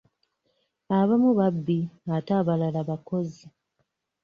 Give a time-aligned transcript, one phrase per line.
[0.99, 1.79] Abamu babbi
[2.15, 3.43] ate abalala bakozi.